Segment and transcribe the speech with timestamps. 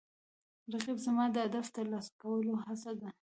[0.73, 3.09] رقیب زما د هدف ترلاسه کولو هڅه ده